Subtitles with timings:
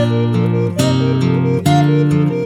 [0.00, 0.36] Thank
[2.32, 2.39] you.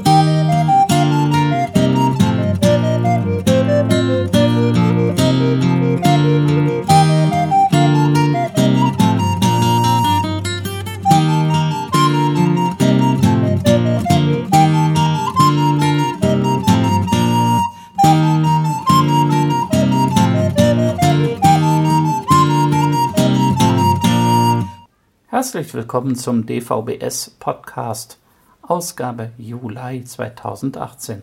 [25.55, 28.19] Herzlich willkommen zum DVBS Podcast,
[28.63, 31.23] Ausgabe Juli 2018.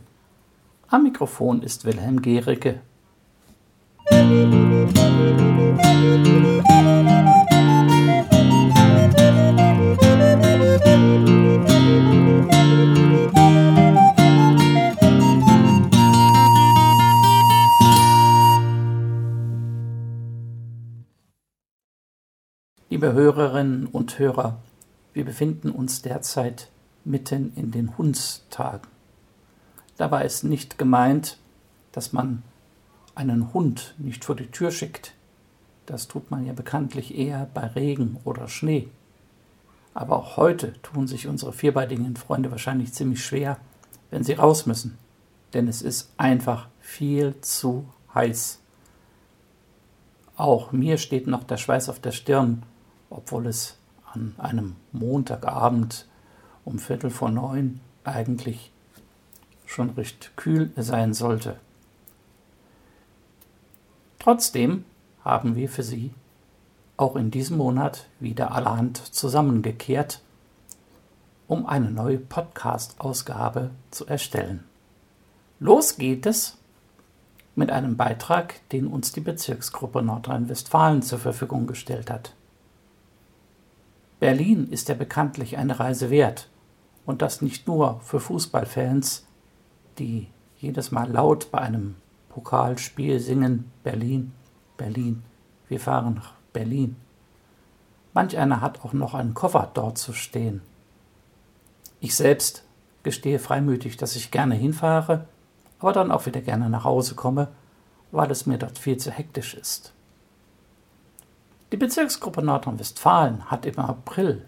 [0.88, 2.80] Am Mikrofon ist Wilhelm Gericke.
[22.91, 24.58] Liebe Hörerinnen und Hörer,
[25.13, 26.68] wir befinden uns derzeit
[27.05, 28.86] mitten in den Hundstagen.
[29.95, 31.38] Dabei ist nicht gemeint,
[31.94, 32.44] dass man
[33.16, 35.14] einen Hund nicht vor die Tür schickt.
[35.86, 38.89] Das tut man ja bekanntlich eher bei Regen oder Schnee.
[39.94, 43.55] Aber auch heute tun sich unsere vierbeinigen Freunde wahrscheinlich ziemlich schwer,
[44.09, 44.98] wenn sie raus müssen.
[45.53, 48.59] Denn es ist einfach viel zu heiß.
[50.36, 52.64] Auch mir steht noch der Schweiß auf der Stirn,
[53.12, 53.78] obwohl es
[54.12, 56.08] an einem Montagabend
[56.66, 58.72] um Viertel vor neun eigentlich
[59.66, 61.58] schon recht kühl sein sollte.
[64.20, 64.86] Trotzdem
[65.23, 66.12] haben wir für Sie
[66.98, 70.22] auch in diesem Monat wieder allerhand zusammengekehrt,
[71.48, 74.64] um eine neue Podcast-Ausgabe zu erstellen.
[75.59, 76.58] Los geht es
[77.56, 82.34] mit einem Beitrag, den uns die Bezirksgruppe Nordrhein-Westfalen zur Verfügung gestellt hat.
[84.22, 86.47] Berlin ist ja bekanntlich eine Reise wert.
[87.08, 89.25] Und das nicht nur für Fußballfans,
[89.97, 90.27] die
[90.59, 91.95] jedes Mal laut bei einem
[92.30, 94.32] Pokalspiel singen Berlin,
[94.77, 95.23] Berlin,
[95.70, 96.98] wir fahren nach Berlin.
[98.14, 100.61] Manch einer hat auch noch einen Koffer dort zu stehen.
[101.99, 102.64] Ich selbst
[103.02, 105.26] gestehe freimütig, dass ich gerne hinfahre,
[105.80, 107.48] aber dann auch wieder gerne nach Hause komme,
[108.11, 109.93] weil es mir dort viel zu hektisch ist.
[111.71, 114.45] Die Bezirksgruppe Nordrhein-Westfalen hat im April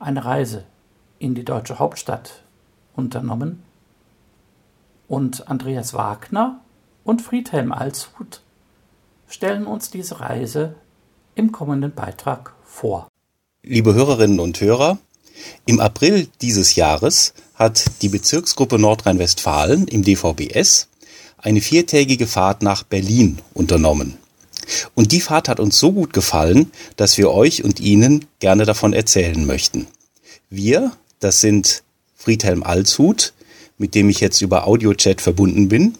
[0.00, 0.64] eine Reise
[1.20, 2.42] in die deutsche Hauptstadt
[2.96, 3.62] unternommen
[5.06, 6.60] und Andreas Wagner
[7.04, 8.40] und Friedhelm Alshut
[9.28, 10.74] stellen uns diese Reise
[11.36, 13.06] im kommenden Beitrag vor.
[13.62, 14.98] Liebe Hörerinnen und Hörer,
[15.66, 20.88] im April dieses Jahres hat die Bezirksgruppe Nordrhein-Westfalen im DVBS
[21.38, 24.18] eine viertägige Fahrt nach Berlin unternommen.
[24.94, 28.92] Und die Fahrt hat uns so gut gefallen, dass wir euch und Ihnen gerne davon
[28.92, 29.86] erzählen möchten.
[30.50, 31.82] Wir, das sind
[32.16, 33.32] Friedhelm Alshut,
[33.78, 35.96] mit dem ich jetzt über Audiochat verbunden bin,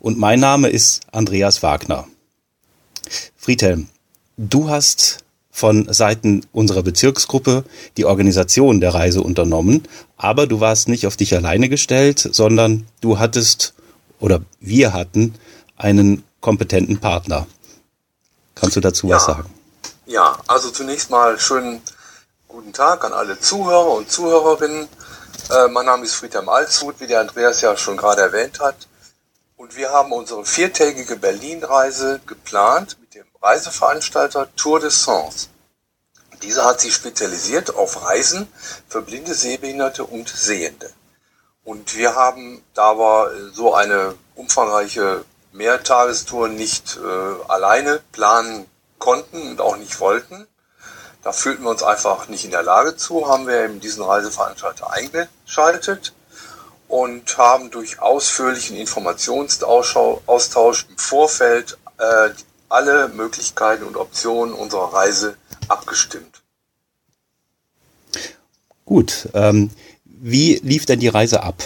[0.00, 2.06] und mein Name ist Andreas Wagner.
[3.36, 3.88] Friedhelm,
[4.36, 7.64] du hast von Seiten unserer Bezirksgruppe
[7.96, 9.82] die Organisation der Reise unternommen,
[10.16, 13.74] aber du warst nicht auf dich alleine gestellt, sondern du hattest
[14.20, 15.34] oder wir hatten
[15.76, 17.46] einen kompetenten Partner.
[18.60, 19.16] Kannst du dazu ja.
[19.16, 19.54] was sagen?
[20.06, 21.82] Ja, also zunächst mal schönen
[22.48, 24.88] guten Tag an alle Zuhörer und Zuhörerinnen.
[25.50, 28.88] Äh, mein Name ist Friedhelm Alshut, wie der Andreas ja schon gerade erwähnt hat.
[29.56, 35.50] Und wir haben unsere viertägige Berlin-Reise geplant mit dem Reiseveranstalter Tour de Sens.
[36.42, 38.46] Dieser hat sich spezialisiert auf Reisen
[38.88, 40.90] für blinde, Sehbehinderte und Sehende.
[41.64, 45.24] Und wir haben da war so eine umfangreiche
[45.58, 48.64] Mehrtagestour nicht äh, alleine planen
[48.98, 50.46] konnten und auch nicht wollten.
[51.22, 54.90] Da fühlten wir uns einfach nicht in der Lage zu, haben wir eben diesen Reiseveranstalter
[54.90, 56.14] eingeschaltet
[56.86, 62.30] und haben durch ausführlichen Informationsaustausch im Vorfeld äh,
[62.68, 65.36] alle Möglichkeiten und Optionen unserer Reise
[65.68, 66.42] abgestimmt.
[68.84, 69.70] Gut, ähm,
[70.04, 71.56] wie lief denn die Reise ab?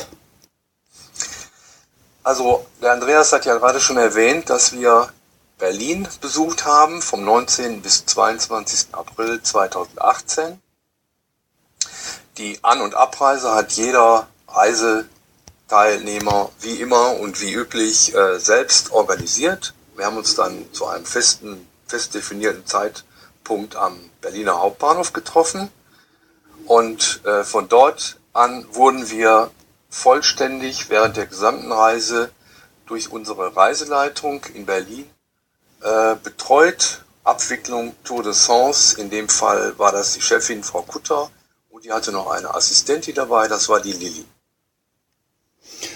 [2.24, 5.08] Also der Andreas hat ja gerade schon erwähnt, dass wir
[5.58, 7.82] Berlin besucht haben vom 19.
[7.82, 8.88] bis 22.
[8.92, 10.60] April 2018.
[12.38, 19.74] Die An- und Abreise hat jeder Reiseteilnehmer wie immer und wie üblich äh, selbst organisiert.
[19.96, 25.70] Wir haben uns dann zu einem festen, fest definierten Zeitpunkt am Berliner Hauptbahnhof getroffen
[26.66, 29.50] und äh, von dort an wurden wir
[29.92, 32.30] vollständig während der gesamten Reise
[32.86, 35.04] durch unsere Reiseleitung in Berlin
[35.82, 37.04] äh, betreut.
[37.24, 41.30] Abwicklung Tour de Sens, in dem Fall war das die Chefin Frau Kutter
[41.70, 44.24] und die hatte noch eine Assistentin dabei, das war die Lilly.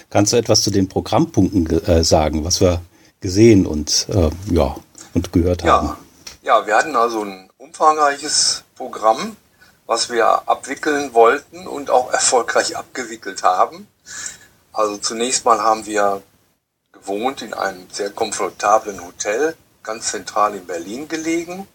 [0.09, 2.81] Kannst du etwas zu den Programmpunkten äh, sagen, was wir
[3.21, 4.77] gesehen und äh, ja
[5.15, 5.97] und gehört haben?
[6.43, 9.37] Ja, wir hatten also ein umfangreiches Programm,
[9.87, 13.88] was wir abwickeln wollten und auch erfolgreich abgewickelt haben.
[14.73, 16.23] Also zunächst mal haben wir
[16.93, 21.69] gewohnt in einem sehr komfortablen Hotel, ganz zentral in Berlin gelegen.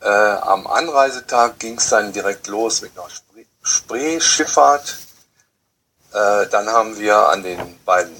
[0.00, 3.08] Äh, am Anreisetag ging es dann direkt los mit einer
[3.62, 4.96] Spreeschifffahrt.
[6.12, 8.16] Äh, dann haben wir an den beiden,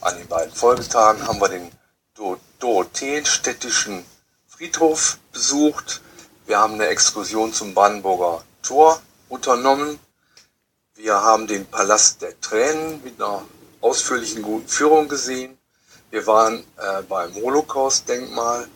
[0.00, 1.70] an den beiden Folgetagen haben wir den
[2.60, 4.04] Dorotheenstädtischen
[4.46, 6.00] Friedhof besucht.
[6.46, 9.98] Wir haben eine Exkursion zum Brandenburger Tor unternommen.
[10.94, 13.44] Wir haben den Palast der Tränen mit einer
[13.80, 15.58] ausführlichen guten Führung gesehen.
[16.10, 18.68] Wir waren äh, beim Holocaust-Denkmal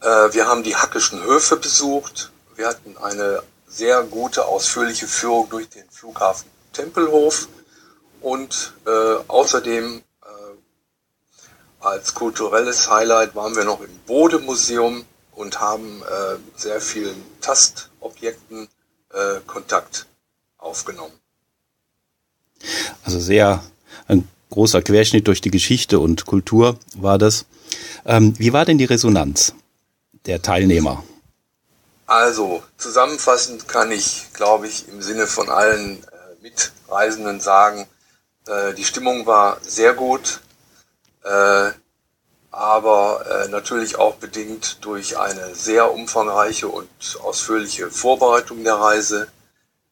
[0.00, 2.30] äh, wir haben die Hackischen Höfe besucht.
[2.54, 7.48] Wir hatten eine sehr gute, ausführliche Führung durch den Flughafen Tempelhof
[8.20, 16.36] und äh, außerdem äh, als kulturelles Highlight waren wir noch im Bode-Museum und haben äh,
[16.56, 17.24] sehr vielen
[18.00, 18.68] Tastobjekten
[19.12, 20.06] äh, Kontakt
[20.58, 21.12] aufgenommen.
[23.04, 23.62] Also sehr
[24.06, 27.46] ein großer Querschnitt durch die Geschichte und Kultur war das.
[28.04, 29.54] Ähm, wie war denn die Resonanz?
[30.26, 31.04] der Teilnehmer?
[32.06, 37.86] Also zusammenfassend kann ich, glaube ich, im Sinne von allen äh, Mitreisenden sagen,
[38.46, 40.40] äh, die Stimmung war sehr gut,
[41.24, 41.70] äh,
[42.50, 46.88] aber äh, natürlich auch bedingt durch eine sehr umfangreiche und
[47.22, 49.28] ausführliche Vorbereitung der Reise.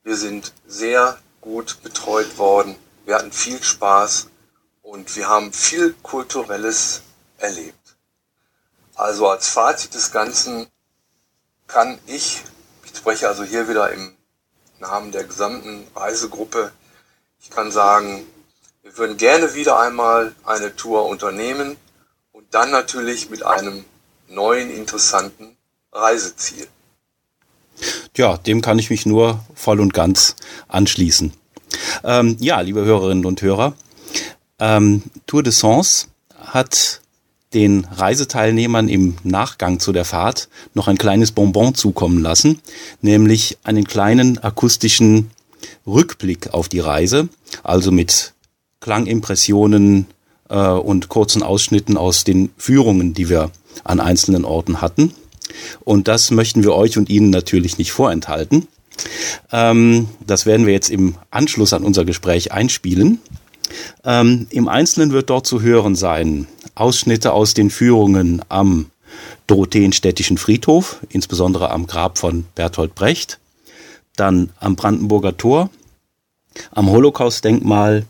[0.02, 4.28] Wir sind sehr gut betreut worden, wir hatten viel Spaß
[4.82, 7.02] und wir haben viel Kulturelles
[7.38, 7.96] erlebt.
[8.94, 10.66] Also als Fazit des Ganzen
[11.66, 12.42] kann ich,
[12.84, 14.16] ich spreche also hier wieder im
[14.78, 16.72] Namen der gesamten Reisegruppe,
[17.40, 18.26] ich kann sagen,
[18.82, 21.76] wir würden gerne wieder einmal eine Tour unternehmen
[22.46, 23.84] und dann natürlich mit einem
[24.28, 25.56] neuen, interessanten
[25.92, 26.66] Reiseziel.
[28.16, 30.36] Ja, dem kann ich mich nur voll und ganz
[30.68, 31.32] anschließen.
[32.04, 33.74] Ähm, ja, liebe Hörerinnen und Hörer,
[34.58, 36.08] ähm, Tour de Sens
[36.38, 37.00] hat
[37.52, 42.60] den Reiseteilnehmern im Nachgang zu der Fahrt noch ein kleines Bonbon zukommen lassen,
[43.02, 45.30] nämlich einen kleinen akustischen
[45.86, 47.28] Rückblick auf die Reise,
[47.62, 48.34] also mit
[48.80, 50.06] Klangimpressionen
[50.48, 53.50] äh, und kurzen Ausschnitten aus den Führungen, die wir
[53.84, 55.12] an einzelnen Orten hatten.
[55.80, 58.68] Und das möchten wir euch und Ihnen natürlich nicht vorenthalten.
[59.52, 63.20] Ähm, das werden wir jetzt im Anschluss an unser Gespräch einspielen.
[64.04, 68.90] Ähm, Im Einzelnen wird dort zu hören sein Ausschnitte aus den Führungen am
[69.46, 73.38] Dorotheenstädtischen Friedhof, insbesondere am Grab von Bertolt Brecht,
[74.16, 75.70] dann am Brandenburger Tor,
[76.72, 78.06] am Holocaust-Denkmal,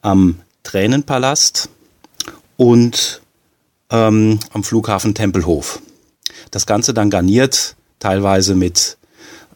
[0.00, 1.68] am Tränenpalast
[2.56, 3.22] und
[3.90, 5.80] ähm, am Flughafen Tempelhof.
[6.50, 8.96] Das Ganze dann garniert teilweise mit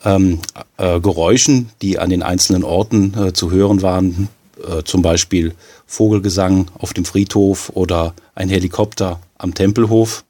[0.05, 0.41] ähm,
[0.77, 4.29] äh, Geräuschen, die an den einzelnen Orten äh, zu hören waren,
[4.67, 5.55] äh, zum Beispiel
[5.87, 10.25] Vogelgesang auf dem Friedhof oder ein Helikopter am Tempelhof.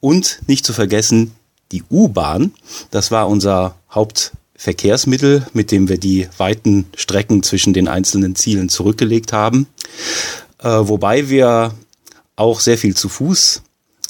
[0.00, 1.32] Und nicht zu vergessen
[1.72, 2.52] die U-Bahn.
[2.90, 3.76] Das war unser
[4.60, 9.66] Hauptverkehrsmittel, mit dem wir die weiten Strecken zwischen den einzelnen Zielen zurückgelegt haben.
[10.58, 11.72] Äh, wobei wir
[12.36, 13.62] auch sehr viel zu Fuß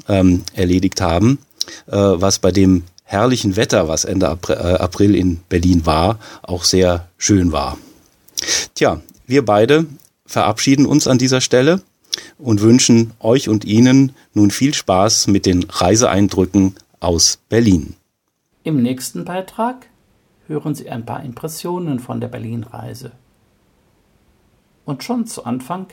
[0.09, 1.39] ähm, erledigt haben,
[1.87, 7.53] äh, was bei dem herrlichen Wetter, was Ende April in Berlin war, auch sehr schön
[7.53, 7.79] war.
[8.75, 9.87] Tja, wir beide
[10.27, 11.81] verabschieden uns an dieser Stelle
[12.39, 17.95] und wünschen euch und Ihnen nun viel Spaß mit den Reiseeindrücken aus Berlin.
[18.65, 19.90] Im nächsten Beitrag
[20.51, 23.13] hören Sie ein paar Impressionen von der Berlin-Reise.
[24.85, 25.87] Und schon zu Anfang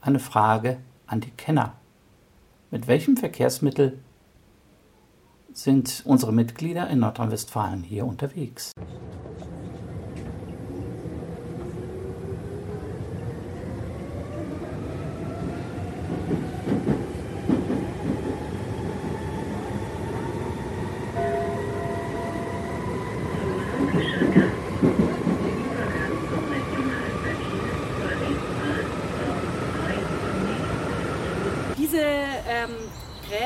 [0.00, 1.74] eine Frage an die Kenner.
[2.72, 4.00] Mit welchem Verkehrsmittel
[5.52, 8.72] sind unsere Mitglieder in Nordrhein-Westfalen hier unterwegs?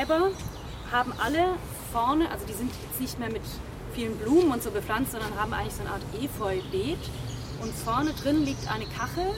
[0.07, 0.31] Gräber
[0.91, 1.55] haben alle
[1.91, 3.41] vorne, also die sind jetzt nicht mehr mit
[3.93, 6.99] vielen Blumen und so bepflanzt, sondern haben eigentlich so eine Art Efeubeet.
[7.61, 9.33] Und vorne drin liegt eine Kachel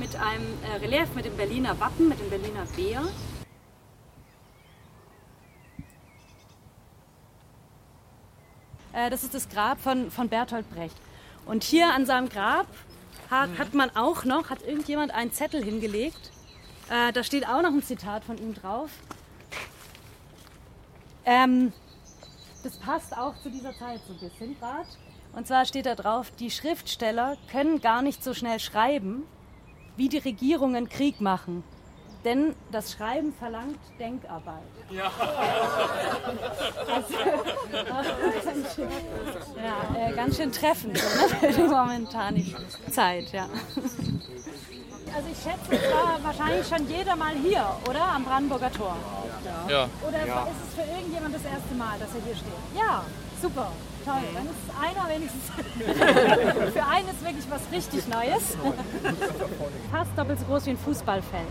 [0.00, 3.02] mit einem äh, Relief mit dem Berliner Wappen, mit dem Berliner Bär.
[8.92, 10.96] Äh, das ist das Grab von, von Bertolt Brecht.
[11.46, 12.66] Und hier an seinem Grab
[13.30, 16.32] hat, hat man auch noch, hat irgendjemand einen Zettel hingelegt.
[16.90, 18.90] Äh, da steht auch noch ein Zitat von ihm drauf.
[21.24, 21.72] Ähm,
[22.64, 24.88] das passt auch zu dieser Zeit so ein bisschen gerade.
[25.34, 29.24] Und zwar steht da drauf, die Schriftsteller können gar nicht so schnell schreiben,
[29.96, 31.62] wie die Regierungen Krieg machen.
[32.24, 34.62] Denn das Schreiben verlangt Denkarbeit.
[34.90, 35.12] Ja.
[36.90, 37.14] Also,
[38.44, 38.88] ganz schön,
[39.56, 42.44] ja, äh, ganz schön treffend so, ne, für die momentane
[42.90, 43.30] Zeit.
[43.32, 43.46] Ja.
[45.14, 48.02] Also ich schätze, es war wahrscheinlich schon jeder mal hier, oder?
[48.02, 48.96] Am Brandenburger Tor.
[49.68, 49.88] Ja.
[50.06, 50.42] Oder ja.
[50.42, 52.52] ist es für irgendjemand das erste Mal, dass er hier steht?
[52.76, 53.04] Ja,
[53.40, 53.70] super,
[54.04, 54.26] toll.
[54.34, 56.72] Dann ist es einer wenigstens.
[56.74, 58.56] für einen ist wirklich was richtig Neues.
[59.92, 61.46] Fast doppelt so groß wie ein Fußballfeld.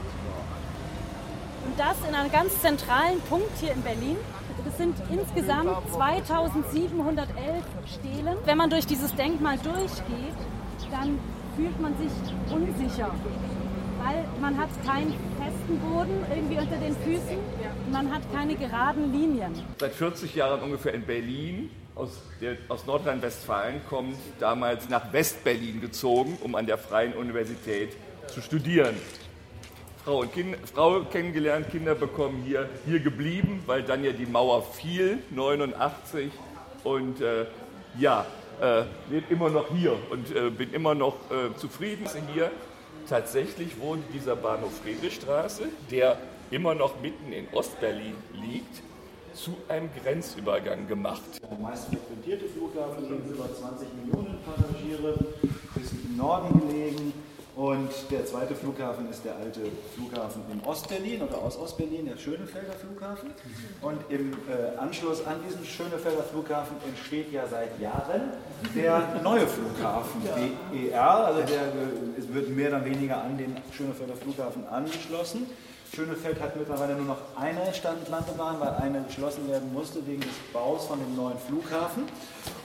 [1.65, 4.17] Und das in einem ganz zentralen Punkt hier in Berlin.
[4.65, 8.37] Das sind insgesamt 2711 Stelen.
[8.45, 10.35] Wenn man durch dieses Denkmal durchgeht,
[10.91, 11.19] dann
[11.55, 12.11] fühlt man sich
[12.51, 13.11] unsicher,
[14.03, 17.37] weil man hat keinen festen Boden irgendwie unter den Füßen,
[17.91, 19.53] man hat keine geraden Linien.
[19.79, 22.21] Seit 40 Jahren ungefähr in Berlin, aus,
[22.69, 27.95] aus Nordrhein-Westfalen kommt, damals nach West-Berlin gezogen, um an der Freien Universität
[28.27, 28.95] zu studieren.
[30.03, 34.63] Frau, und kind, Frau kennengelernt, Kinder bekommen hier, hier geblieben, weil dann ja die Mauer
[34.63, 36.31] fiel, 89.
[36.83, 37.45] Und äh,
[37.97, 38.25] ja,
[38.61, 42.51] äh, lebe immer noch hier und äh, bin immer noch äh, zufrieden hier.
[43.07, 46.17] Tatsächlich wurde dieser Bahnhof Friedrichstraße, der
[46.51, 48.81] immer noch mitten in Ostberlin liegt,
[49.33, 51.21] zu einem Grenzübergang gemacht.
[51.41, 55.15] Der meist frequentierte Flughafen sind über 20 Millionen Passagiere,
[55.75, 57.13] ist im Norden gelegen.
[57.55, 59.61] Und der zweite Flughafen ist der alte
[59.93, 63.29] Flughafen in Ostberlin oder aus Ostberlin, der Schönefelder Flughafen.
[63.81, 68.31] Und im äh, Anschluss an diesen Schönefelder Flughafen entsteht ja seit Jahren
[68.75, 70.21] der neue Flughafen
[70.71, 71.25] BER.
[71.25, 75.45] Also der äh, wird mehr oder weniger an den Schönefelder Flughafen angeschlossen.
[75.95, 80.87] Schönefeld hat mittlerweile nur noch eine Standlandebahn, weil eine geschlossen werden musste wegen des Baus
[80.87, 82.05] von dem neuen Flughafen.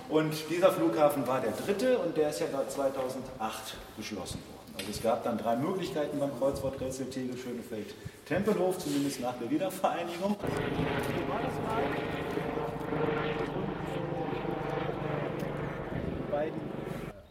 [0.08, 4.57] Und dieser Flughafen war der dritte und der ist ja 2008 geschlossen worden.
[4.78, 7.94] Also es gab dann drei Möglichkeiten beim Kreuzwort Rätsel Tegel Schönefeld
[8.26, 10.36] Tempelhof, zumindest nach der Wiedervereinigung.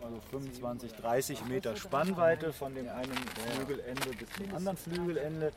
[0.04, 3.16] Also 25, 30 Meter Spannweite von dem einen
[3.56, 5.52] Flügelende bis zum anderen Flügelende.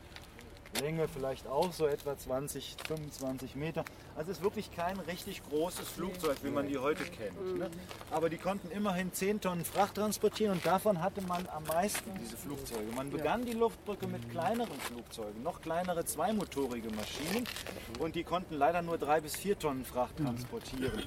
[0.80, 3.84] Länge vielleicht auch so etwa 20, 25 Meter.
[4.16, 7.58] Also es ist wirklich kein richtig großes Flugzeug, wie man die heute kennt.
[7.58, 7.70] Ne?
[8.10, 12.36] Aber die konnten immerhin 10 Tonnen Fracht transportieren und davon hatte man am meisten diese
[12.36, 12.92] Flugzeuge.
[12.94, 17.46] Man begann die Luftbrücke mit kleineren Flugzeugen, noch kleinere zweimotorige Maschinen
[17.98, 21.02] und die konnten leider nur 3 bis 4 Tonnen Fracht transportieren.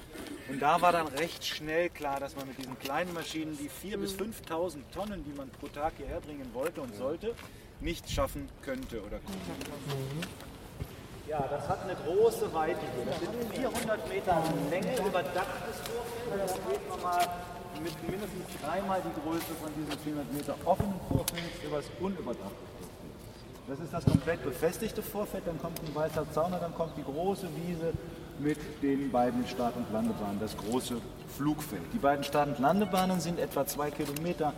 [0.48, 3.96] Und da war dann recht schnell klar, dass man mit diesen kleinen Maschinen die 4.000
[3.96, 7.34] bis 5.000 Tonnen, die man pro Tag hierher bringen wollte und sollte,
[7.80, 10.28] nicht schaffen könnte oder konnte.
[11.28, 13.06] Ja, das hat eine große Weite hier.
[13.06, 16.42] Das sind 400 Meter Länge überdachtes Vorfeld.
[16.42, 17.28] Das geht nochmal
[17.82, 22.84] mit mindestens dreimal die Größe von diesen 400 Meter offenen Vorfelds über das unüberdachte Vorfeld.
[23.66, 27.02] Das ist das komplett befestigte Vorfeld, dann kommt ein weißer Zaun und dann kommt die
[27.02, 27.92] große Wiese
[28.38, 30.96] mit den beiden Start- und Landebahnen, das große
[31.36, 31.82] Flugfeld.
[31.94, 34.52] Die beiden Start- und Landebahnen sind etwa zwei Kilometer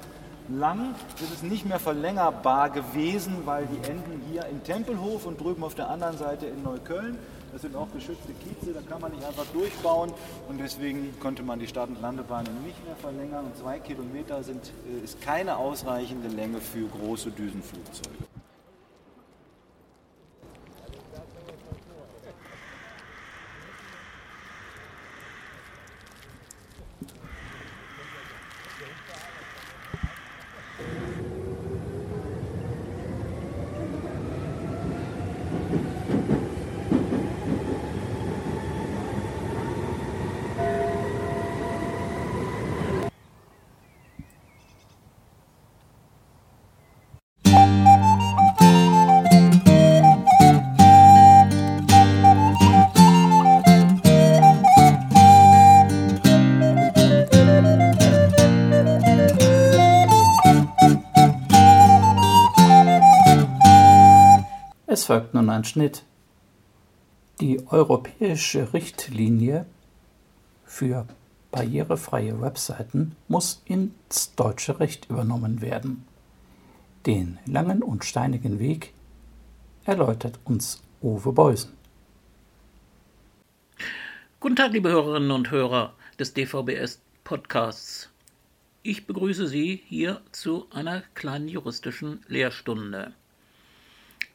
[0.49, 5.65] lang ist es nicht mehr verlängerbar gewesen, weil die enden hier in Tempelhof und drüben
[5.65, 7.19] auf der anderen Seite in Neukölln.
[7.53, 10.13] Das sind auch geschützte Kieze, da kann man nicht einfach durchbauen
[10.49, 13.47] und deswegen konnte man die Start- und Landebahnen nicht mehr verlängern.
[13.47, 14.73] Und zwei Kilometer sind,
[15.03, 18.36] ist keine ausreichende Länge für große Düsenflugzeuge.
[65.07, 66.03] Folgt nun ein Schnitt.
[67.41, 69.67] Die europäische Richtlinie
[70.65, 71.07] für
[71.53, 76.05] barrierefreie Webseiten muss ins deutsche Recht übernommen werden.
[77.07, 78.93] Den langen und steinigen Weg
[79.85, 81.73] erläutert uns Uwe Beusen.
[84.41, 85.95] Guten Tag, liebe Hörerinnen und Hörer.
[86.19, 88.11] des DVBS Podcasts.
[88.83, 93.13] Ich begrüße Sie hier zu einer kleinen juristischen Lehrstunde.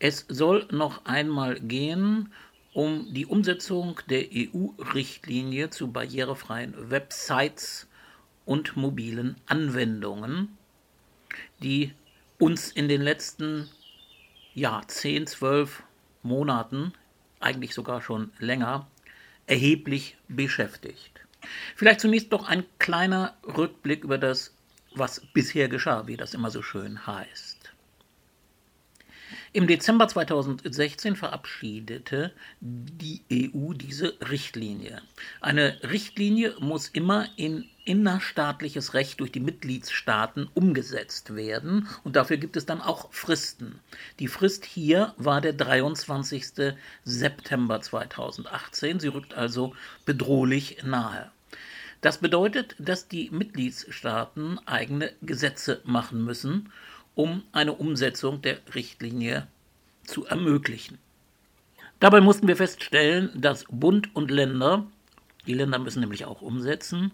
[0.04, 2.34] Es soll noch einmal gehen
[2.74, 7.88] um die Umsetzung der EU-Richtlinie zu barrierefreien Websites
[8.44, 10.58] und mobilen Anwendungen,
[11.62, 11.94] die
[12.40, 13.70] uns in den letzten
[14.56, 15.84] ja, 10, 12
[16.24, 16.94] Monaten,
[17.40, 18.88] eigentlich sogar schon länger,
[19.46, 21.12] erheblich beschäftigt.
[21.76, 24.56] Vielleicht zunächst doch ein kleiner Rückblick über das,
[24.96, 27.72] was bisher geschah, wie das immer so schön heißt.
[29.54, 32.32] Im Dezember 2016 verabschiedete
[32.62, 35.02] die EU diese Richtlinie.
[35.42, 42.56] Eine Richtlinie muss immer in innerstaatliches Recht durch die Mitgliedstaaten umgesetzt werden und dafür gibt
[42.56, 43.82] es dann auch Fristen.
[44.20, 46.74] Die Frist hier war der 23.
[47.04, 49.02] September 2018.
[49.02, 51.30] Sie rückt also bedrohlich nahe.
[52.00, 56.72] Das bedeutet, dass die Mitgliedstaaten eigene Gesetze machen müssen
[57.16, 59.48] um eine Umsetzung der Richtlinie
[60.04, 60.98] zu ermöglichen.
[62.00, 64.88] Dabei mussten wir feststellen, dass Bund und Länder,
[65.46, 67.12] die Länder müssen nämlich auch umsetzen,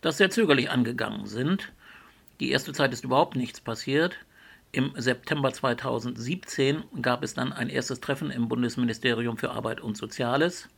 [0.00, 1.72] das sehr zögerlich angegangen sind.
[2.40, 4.16] Die erste Zeit ist überhaupt nichts passiert.
[4.70, 10.68] Im September 2017 gab es dann ein erstes Treffen im Bundesministerium für Arbeit und Soziales.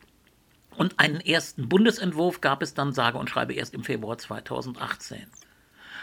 [0.77, 5.27] Und einen ersten Bundesentwurf gab es dann, sage und schreibe, erst im Februar 2018.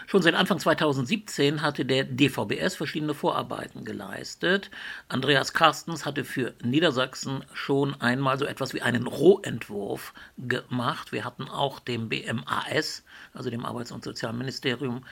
[0.07, 4.69] Schon seit Anfang 2017 hatte der DVBS verschiedene Vorarbeiten geleistet.
[5.07, 11.11] Andreas Carstens hatte für Niedersachsen schon einmal so etwas wie einen Rohentwurf gemacht.
[11.11, 13.03] Wir hatten auch dem BMAS,
[13.33, 15.05] also dem Arbeits- und Sozialministerium,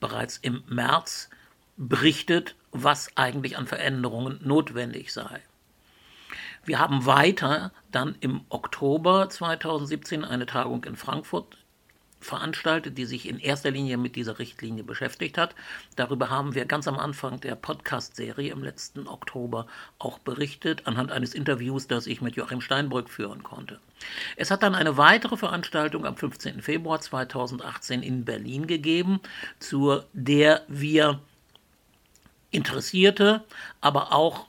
[0.00, 1.30] bereits im März
[1.76, 5.40] berichtet, was eigentlich an Veränderungen notwendig sei.
[6.64, 11.58] Wir haben weiter dann im Oktober 2017 eine Tagung in Frankfurt
[12.24, 15.54] veranstaltet, die sich in erster Linie mit dieser Richtlinie beschäftigt hat.
[15.96, 19.66] Darüber haben wir ganz am Anfang der Podcast-Serie im letzten Oktober
[19.98, 23.78] auch berichtet, anhand eines Interviews, das ich mit Joachim Steinbrück führen konnte.
[24.36, 26.62] Es hat dann eine weitere Veranstaltung am 15.
[26.62, 29.20] Februar 2018 in Berlin gegeben,
[29.58, 31.20] zu der wir
[32.50, 33.42] Interessierte,
[33.80, 34.46] aber auch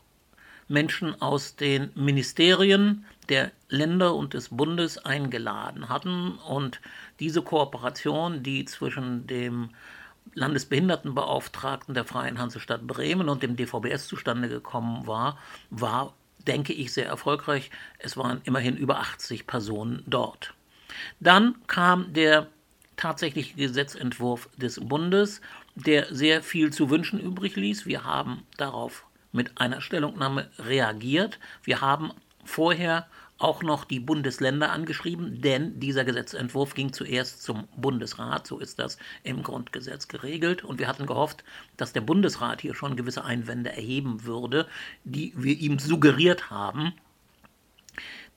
[0.68, 6.34] Menschen aus den Ministerien der Länder und des Bundes eingeladen hatten.
[6.48, 6.82] Und
[7.20, 9.70] diese Kooperation, die zwischen dem
[10.34, 15.38] Landesbehindertenbeauftragten der Freien Hansestadt Bremen und dem DVBS zustande gekommen war,
[15.70, 16.14] war,
[16.48, 17.70] denke ich, sehr erfolgreich.
[18.00, 20.54] Es waren immerhin über 80 Personen dort.
[21.20, 22.48] Dann kam der
[22.98, 25.42] tatsächliche Gesetzentwurf des Bundes,
[25.76, 27.86] der sehr viel zu wünschen übrig ließ.
[27.86, 31.40] Wir haben darauf mit einer Stellungnahme reagiert.
[31.64, 32.12] Wir haben
[32.44, 38.80] vorher auch noch die Bundesländer angeschrieben, denn dieser Gesetzentwurf ging zuerst zum Bundesrat, so ist
[38.80, 40.64] das im Grundgesetz geregelt.
[40.64, 41.44] Und wir hatten gehofft,
[41.76, 44.68] dass der Bundesrat hier schon gewisse Einwände erheben würde,
[45.04, 46.94] die wir ihm suggeriert haben.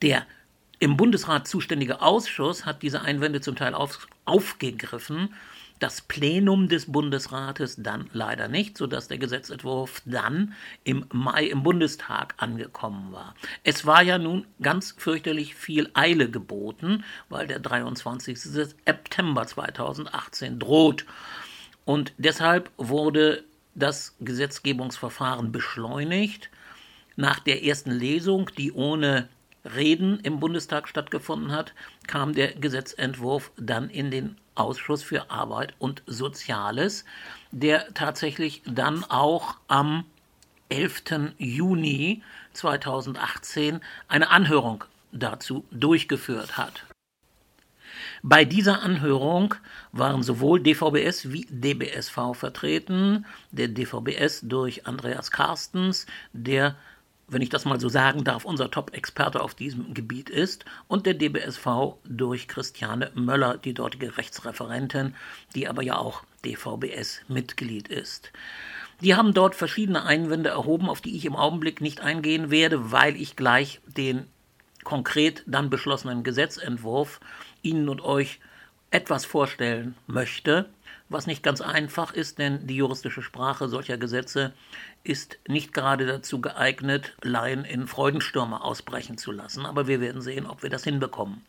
[0.02, 0.26] Der
[0.80, 5.34] im Bundesrat zuständige Ausschuss hat diese Einwände zum Teil auf, aufgegriffen
[5.78, 12.34] das Plenum des Bundesrates dann leider nicht, sodass der Gesetzentwurf dann im Mai im Bundestag
[12.38, 13.34] angekommen war.
[13.64, 18.40] Es war ja nun ganz fürchterlich viel Eile geboten, weil der 23.
[18.40, 21.04] September 2018 droht.
[21.84, 26.50] Und deshalb wurde das Gesetzgebungsverfahren beschleunigt.
[27.16, 29.28] Nach der ersten Lesung, die ohne
[29.74, 31.74] Reden im Bundestag stattgefunden hat,
[32.06, 37.04] kam der Gesetzentwurf dann in den Ausschuss für Arbeit und Soziales,
[37.52, 40.04] der tatsächlich dann auch am
[40.68, 41.34] 11.
[41.38, 46.84] Juni 2018 eine Anhörung dazu durchgeführt hat.
[48.22, 49.54] Bei dieser Anhörung
[49.92, 56.76] waren sowohl DVBS wie DBSV vertreten, der DVBS durch Andreas Carstens, der
[57.28, 61.14] wenn ich das mal so sagen darf, unser Top-Experte auf diesem Gebiet ist, und der
[61.14, 65.14] DBSV durch Christiane Möller, die dortige Rechtsreferentin,
[65.54, 68.32] die aber ja auch DVBS-Mitglied ist.
[69.00, 73.14] Die haben dort verschiedene Einwände erhoben, auf die ich im Augenblick nicht eingehen werde, weil
[73.14, 74.26] ich gleich den
[74.82, 77.20] konkret dann beschlossenen Gesetzentwurf
[77.62, 78.40] Ihnen und euch
[78.90, 80.68] etwas vorstellen möchte
[81.08, 84.52] was nicht ganz einfach ist, denn die juristische Sprache solcher Gesetze
[85.04, 89.64] ist nicht gerade dazu geeignet, Laien in Freudenstürme ausbrechen zu lassen.
[89.64, 91.44] Aber wir werden sehen, ob wir das hinbekommen.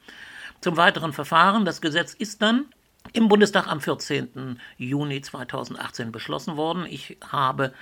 [0.61, 1.65] Zum weiteren Verfahren.
[1.65, 2.65] Das Gesetz ist dann
[3.13, 4.59] im Bundestag am 14.
[4.77, 6.85] Juni 2018 beschlossen worden.
[6.85, 7.73] Ich habe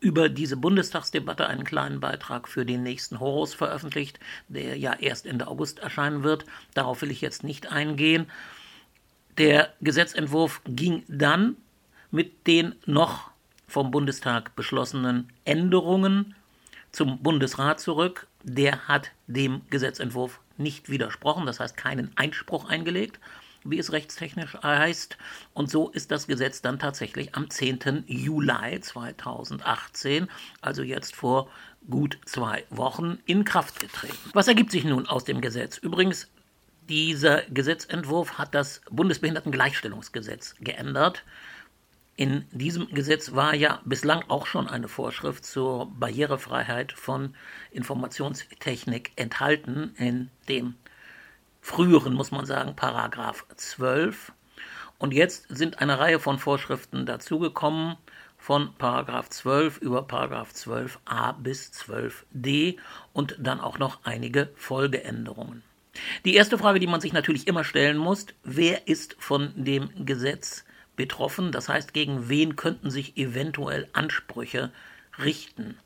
[0.00, 5.48] über diese Bundestagsdebatte einen kleinen Beitrag für den nächsten Horus veröffentlicht, der ja erst Ende
[5.48, 6.44] August erscheinen wird.
[6.74, 8.26] Darauf will ich jetzt nicht eingehen.
[9.38, 11.56] Der Gesetzentwurf ging dann
[12.10, 13.30] mit den noch
[13.66, 16.36] vom Bundestag beschlossenen Änderungen
[16.92, 18.28] zum Bundesrat zurück.
[18.44, 23.18] Der hat dem Gesetzentwurf nicht widersprochen, das heißt keinen Einspruch eingelegt,
[23.64, 25.16] wie es rechtstechnisch heißt.
[25.52, 28.04] Und so ist das Gesetz dann tatsächlich am 10.
[28.06, 30.28] Juli 2018,
[30.60, 31.50] also jetzt vor
[31.90, 34.30] gut zwei Wochen, in Kraft getreten.
[34.32, 35.78] Was ergibt sich nun aus dem Gesetz?
[35.78, 36.28] Übrigens,
[36.88, 41.24] dieser Gesetzentwurf hat das Bundesbehindertengleichstellungsgesetz geändert.
[42.16, 47.34] In diesem Gesetz war ja bislang auch schon eine Vorschrift zur Barrierefreiheit von
[47.72, 50.74] Informationstechnik enthalten, in dem
[51.60, 54.32] früheren, muss man sagen, Paragraph 12.
[54.98, 57.96] Und jetzt sind eine Reihe von Vorschriften dazugekommen,
[58.38, 62.76] von Paragraph 12 über Paragraph 12a bis 12d
[63.12, 65.62] und dann auch noch einige Folgeänderungen.
[66.24, 70.64] Die erste Frage, die man sich natürlich immer stellen muss, wer ist von dem Gesetz
[70.96, 71.52] betroffen.
[71.52, 74.70] Das heißt, gegen wen könnten sich eventuell Ansprüche
[75.18, 75.76] richten.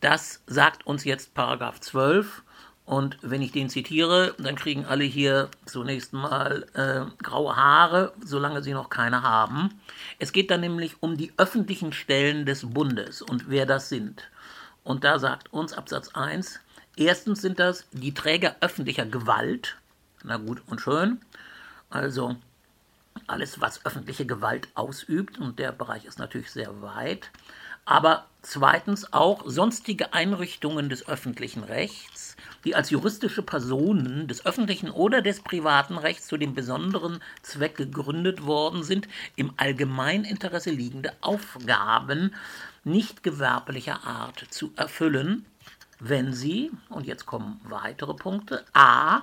[0.00, 2.42] Das sagt uns jetzt Paragraph 12.
[2.84, 8.62] Und wenn ich den zitiere, dann kriegen alle hier zunächst mal äh, graue Haare, solange
[8.62, 9.80] sie noch keine haben.
[10.18, 14.28] Es geht dann nämlich um die öffentlichen Stellen des Bundes und wer das sind.
[14.82, 16.58] Und da sagt uns Absatz 1,
[16.96, 19.76] erstens sind das die Träger öffentlicher Gewalt.
[20.24, 21.20] Na gut und schön.
[21.90, 22.36] Also
[23.26, 27.30] alles, was öffentliche Gewalt ausübt, und der Bereich ist natürlich sehr weit,
[27.84, 35.20] aber zweitens auch sonstige Einrichtungen des öffentlichen Rechts, die als juristische Personen des öffentlichen oder
[35.20, 42.34] des privaten Rechts zu dem besonderen Zweck gegründet worden sind, im Allgemeininteresse liegende Aufgaben
[42.84, 45.44] nicht gewerblicher Art zu erfüllen,
[46.04, 49.22] wenn sie, und jetzt kommen weitere Punkte, a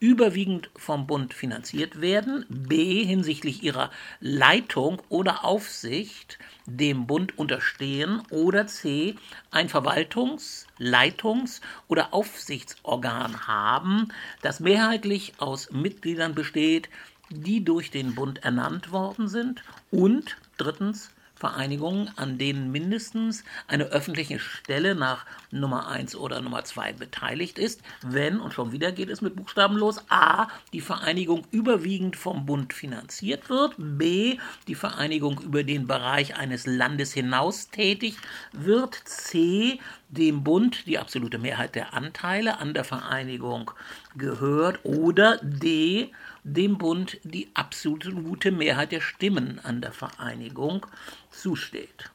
[0.00, 8.66] überwiegend vom Bund finanziert werden, b hinsichtlich ihrer Leitung oder Aufsicht dem Bund unterstehen oder
[8.66, 9.16] c
[9.50, 14.08] ein Verwaltungs-, Leitungs- oder Aufsichtsorgan haben,
[14.42, 16.88] das mehrheitlich aus Mitgliedern besteht,
[17.30, 19.62] die durch den Bund ernannt worden sind.
[19.90, 26.94] Und drittens Vereinigungen, an denen mindestens eine öffentliche Stelle nach Nummer 1 oder Nummer 2
[26.94, 32.16] beteiligt ist, wenn, und schon wieder geht es mit Buchstaben los, a, die Vereinigung überwiegend
[32.16, 38.16] vom Bund finanziert wird, b, die Vereinigung über den Bereich eines Landes hinaus tätig
[38.52, 43.70] wird, c, dem Bund die absolute Mehrheit der Anteile an der Vereinigung
[44.16, 46.10] gehört oder d,
[46.54, 50.86] dem Bund die absolute Mehrheit der Stimmen an der Vereinigung
[51.30, 52.10] zusteht.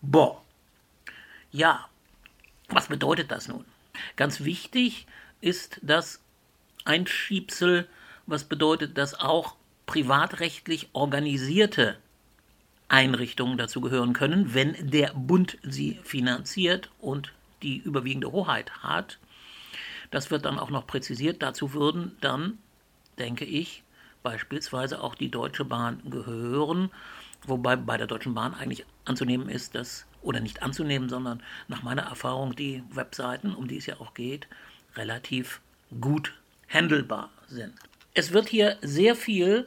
[0.00, 0.42] Boah.
[1.50, 1.88] Ja,
[2.68, 3.64] was bedeutet das nun?
[4.16, 5.06] Ganz wichtig
[5.40, 6.20] ist das
[6.84, 7.88] Einschiebsel,
[8.26, 9.54] was bedeutet, dass auch
[9.86, 11.98] privatrechtlich organisierte
[12.88, 17.32] Einrichtungen dazu gehören können, wenn der Bund sie finanziert und
[17.62, 19.18] die überwiegende Hoheit hat.
[20.10, 21.42] Das wird dann auch noch präzisiert.
[21.42, 22.58] Dazu würden dann
[23.18, 23.82] denke ich,
[24.22, 26.90] beispielsweise auch die Deutsche Bahn gehören,
[27.46, 32.02] wobei bei der Deutschen Bahn eigentlich anzunehmen ist, dass, oder nicht anzunehmen, sondern nach meiner
[32.02, 34.46] Erfahrung die Webseiten, um die es ja auch geht,
[34.94, 35.60] relativ
[36.00, 36.34] gut
[36.68, 37.74] handelbar sind.
[38.14, 39.66] Es wird hier sehr viel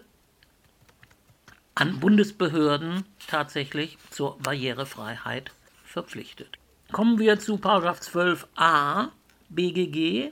[1.76, 5.52] an Bundesbehörden tatsächlich zur Barrierefreiheit
[5.84, 6.58] verpflichtet.
[6.92, 9.10] Kommen wir zu 12a
[9.50, 10.32] BGG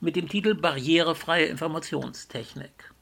[0.00, 2.92] mit dem Titel Barrierefreie Informationstechnik.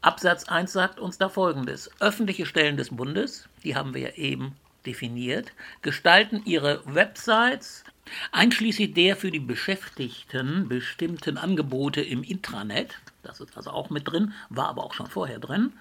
[0.00, 1.90] Absatz 1 sagt uns da folgendes.
[2.00, 5.52] Öffentliche Stellen des Bundes, die haben wir ja eben definiert,
[5.82, 7.84] gestalten ihre Websites,
[8.32, 14.32] einschließlich der für die Beschäftigten bestimmten Angebote im Intranet, das ist also auch mit drin,
[14.48, 15.72] war aber auch schon vorher drin,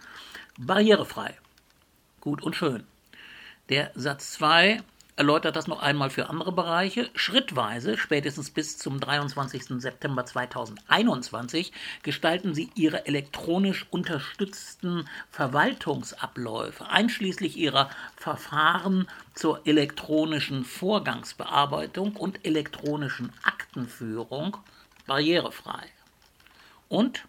[0.57, 1.35] barrierefrei.
[2.19, 2.83] Gut und schön.
[3.69, 4.81] Der Satz 2
[5.15, 7.09] erläutert das noch einmal für andere Bereiche.
[7.15, 9.81] Schrittweise, spätestens bis zum 23.
[9.81, 11.71] September 2021,
[12.03, 24.57] gestalten sie ihre elektronisch unterstützten Verwaltungsabläufe, einschließlich ihrer Verfahren zur elektronischen Vorgangsbearbeitung und elektronischen Aktenführung,
[25.07, 25.83] barrierefrei.
[26.89, 27.25] Und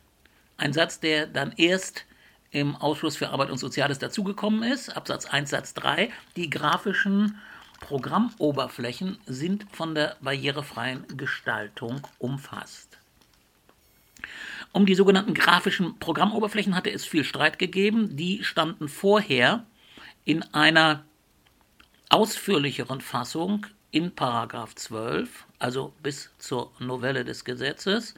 [0.59, 2.05] ein Satz, der dann erst
[2.51, 7.39] im Ausschuss für Arbeit und Soziales dazugekommen ist, Absatz 1 Satz 3, die grafischen
[7.87, 12.99] Programmoberflächen sind von der barrierefreien Gestaltung umfasst.
[14.73, 18.17] Um die sogenannten grafischen Programmoberflächen hatte es viel Streit gegeben.
[18.17, 19.65] Die standen vorher
[20.25, 21.05] in einer
[22.09, 28.15] ausführlicheren Fassung in Paragraph 12, also bis zur Novelle des Gesetzes.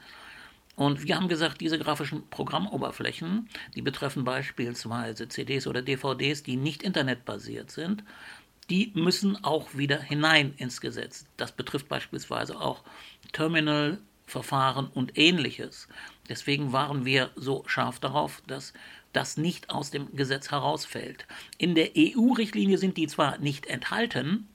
[0.79, 6.81] Und wir haben gesagt, diese grafischen Programmoberflächen, die betreffen beispielsweise CDs oder DVDs, die nicht
[6.81, 8.03] internetbasiert sind,
[8.69, 11.25] die müssen auch wieder hinein ins Gesetz.
[11.37, 12.83] Das betrifft beispielsweise auch
[13.33, 15.87] Terminalverfahren und ähnliches.
[16.27, 18.73] Deswegen waren wir so scharf darauf, dass
[19.13, 21.25] das nicht aus dem Gesetz herausfällt.
[21.57, 24.47] In der EU-Richtlinie sind die zwar nicht enthalten,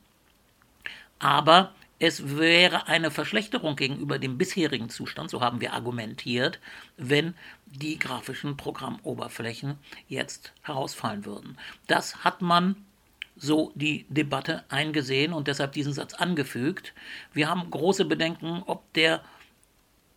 [1.18, 6.60] aber es wäre eine Verschlechterung gegenüber dem bisherigen Zustand, so haben wir argumentiert,
[6.96, 7.34] wenn
[7.66, 11.56] die grafischen Programmoberflächen jetzt herausfallen würden.
[11.86, 12.76] Das hat man
[13.36, 16.94] so die Debatte eingesehen und deshalb diesen Satz angefügt.
[17.32, 19.22] Wir haben große Bedenken, ob der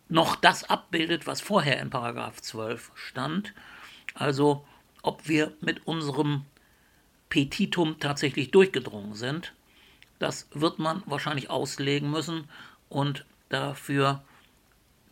[0.08, 3.52] noch das abbildet, was vorher in Paragraph 12 stand.
[4.14, 4.64] Also
[5.02, 6.44] ob wir mit unserem
[7.28, 9.52] Petitum tatsächlich durchgedrungen sind.
[10.18, 12.48] Das wird man wahrscheinlich auslegen müssen
[12.88, 14.22] und dafür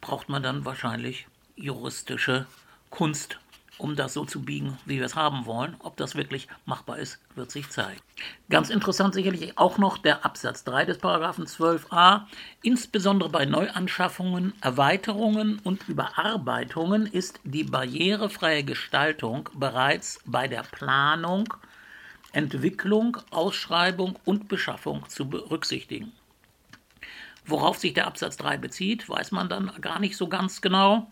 [0.01, 2.47] braucht man dann wahrscheinlich juristische
[2.90, 3.38] Kunst,
[3.79, 5.77] um das so zu biegen, wie wir es haben wollen.
[5.81, 8.01] Ob das wirklich machbar ist, wird sich zeigen.
[8.49, 12.23] Ganz interessant sicherlich auch noch der Absatz 3 des Paragraphen 12a.
[12.62, 21.53] Insbesondere bei Neuanschaffungen, Erweiterungen und Überarbeitungen ist die barrierefreie Gestaltung bereits bei der Planung
[22.33, 26.12] Entwicklung, Ausschreibung und Beschaffung zu berücksichtigen.
[27.47, 31.11] Worauf sich der Absatz 3 bezieht, weiß man dann gar nicht so ganz genau.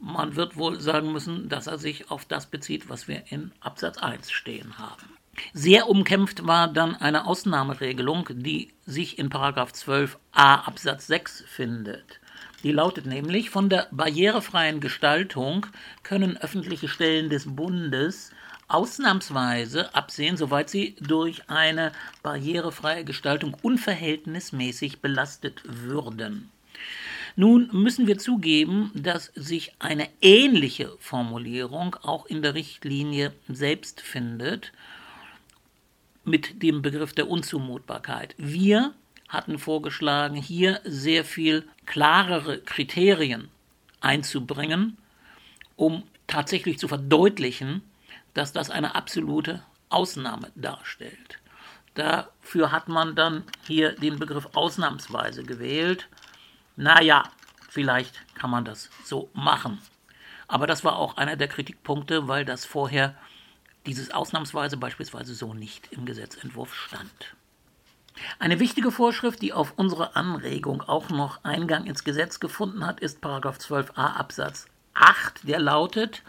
[0.00, 3.98] Man wird wohl sagen müssen, dass er sich auf das bezieht, was wir in Absatz
[3.98, 5.16] 1 stehen haben.
[5.52, 12.20] Sehr umkämpft war dann eine Ausnahmeregelung, die sich in 12a Absatz 6 findet.
[12.62, 15.66] Die lautet nämlich, von der barrierefreien Gestaltung
[16.02, 18.32] können öffentliche Stellen des Bundes
[18.68, 26.50] ausnahmsweise absehen, soweit sie durch eine barrierefreie Gestaltung unverhältnismäßig belastet würden.
[27.40, 34.72] Nun müssen wir zugeben, dass sich eine ähnliche Formulierung auch in der Richtlinie selbst findet
[36.22, 38.34] mit dem Begriff der Unzumutbarkeit.
[38.36, 38.92] Wir
[39.26, 43.48] hatten vorgeschlagen, hier sehr viel klarere Kriterien
[44.02, 44.98] einzubringen,
[45.76, 47.80] um tatsächlich zu verdeutlichen,
[48.34, 51.38] dass das eine absolute Ausnahme darstellt.
[51.94, 56.06] Dafür hat man dann hier den Begriff ausnahmsweise gewählt.
[56.80, 57.24] Naja,
[57.68, 59.82] vielleicht kann man das so machen.
[60.48, 63.14] Aber das war auch einer der Kritikpunkte, weil das vorher
[63.84, 67.36] dieses ausnahmsweise beispielsweise so nicht im Gesetzentwurf stand.
[68.38, 73.22] Eine wichtige Vorschrift, die auf unsere Anregung auch noch Eingang ins Gesetz gefunden hat, ist
[73.22, 76.22] 12a Absatz 8, der lautet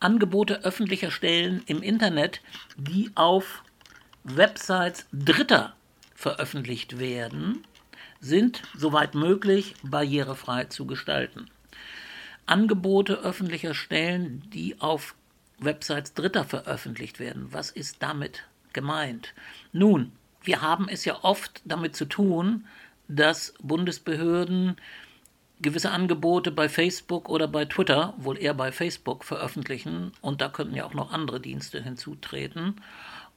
[0.00, 2.42] Angebote öffentlicher Stellen im Internet,
[2.76, 3.62] die auf
[4.22, 5.72] Websites Dritter
[6.14, 7.64] veröffentlicht werden,
[8.24, 11.50] sind, soweit möglich, barrierefrei zu gestalten.
[12.46, 15.14] Angebote öffentlicher Stellen, die auf
[15.58, 17.48] Websites Dritter veröffentlicht werden.
[17.50, 19.34] Was ist damit gemeint?
[19.72, 22.66] Nun, wir haben es ja oft damit zu tun,
[23.08, 24.76] dass Bundesbehörden
[25.60, 30.12] gewisse Angebote bei Facebook oder bei Twitter, wohl eher bei Facebook, veröffentlichen.
[30.20, 32.80] Und da könnten ja auch noch andere Dienste hinzutreten.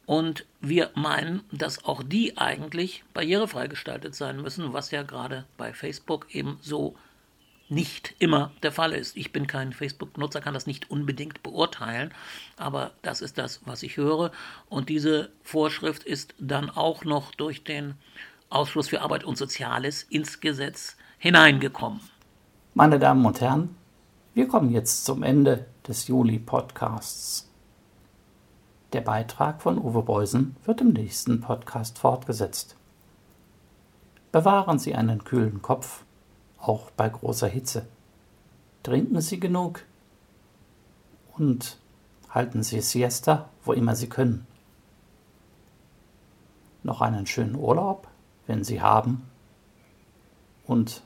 [0.08, 5.74] Und wir meinen, dass auch die eigentlich barrierefrei gestaltet sein müssen, was ja gerade bei
[5.74, 6.96] Facebook eben so
[7.70, 9.18] nicht immer der Fall ist.
[9.18, 12.14] Ich bin kein Facebook-Nutzer, kann das nicht unbedingt beurteilen,
[12.56, 14.32] aber das ist das, was ich höre.
[14.70, 17.96] Und diese Vorschrift ist dann auch noch durch den
[18.50, 22.00] Ausschuss für Arbeit und Soziales ins Gesetz hineingekommen.
[22.74, 23.76] Meine Damen und Herren,
[24.34, 27.50] wir kommen jetzt zum Ende des Juli-Podcasts.
[28.94, 32.78] Der Beitrag von Uwe Beusen wird im nächsten Podcast fortgesetzt.
[34.32, 36.06] Bewahren Sie einen kühlen Kopf,
[36.58, 37.86] auch bei großer Hitze.
[38.84, 39.84] Trinken Sie genug
[41.38, 41.78] und
[42.30, 44.48] halten Sie Siesta, wo immer Sie können.
[46.84, 48.08] Noch einen schönen Urlaub,
[48.46, 49.30] wenn Sie haben.
[50.66, 51.04] Und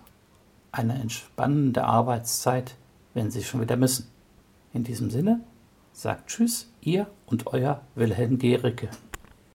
[0.72, 2.76] eine entspannende Arbeitszeit,
[3.16, 4.08] wenn Sie schon wieder müssen.
[4.72, 5.42] In diesem Sinne
[5.92, 8.90] sagt Tschüss, ihr und euer Wilhelm Gericke.